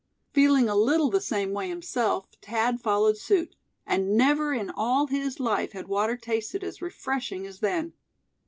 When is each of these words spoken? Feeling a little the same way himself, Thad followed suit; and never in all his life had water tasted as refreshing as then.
Feeling 0.33 0.67
a 0.67 0.75
little 0.75 1.11
the 1.11 1.21
same 1.21 1.51
way 1.51 1.69
himself, 1.69 2.27
Thad 2.41 2.81
followed 2.81 3.19
suit; 3.19 3.55
and 3.85 4.17
never 4.17 4.51
in 4.51 4.71
all 4.71 5.05
his 5.05 5.39
life 5.39 5.73
had 5.73 5.87
water 5.87 6.17
tasted 6.17 6.63
as 6.63 6.81
refreshing 6.81 7.45
as 7.45 7.59
then. 7.59 7.93